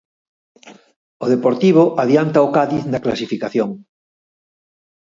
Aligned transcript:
O 1.23 1.25
Deportivo 1.33 1.83
adianta 2.03 2.45
o 2.47 2.51
Cádiz 2.57 2.83
na 2.91 3.03
clasificación. 3.05 3.69